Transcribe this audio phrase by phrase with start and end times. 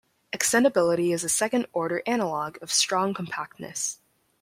[0.33, 3.99] Extendibility is a second-order analog of strong compactness.